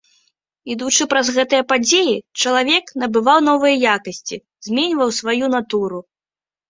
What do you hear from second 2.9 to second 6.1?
набываў новыя якасці, зменьваў сваю натуру.